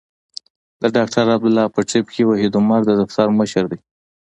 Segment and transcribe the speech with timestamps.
[0.81, 3.79] د ډاکټر عبدالله په ټیم کې وحید عمر د دفتر مشر دی.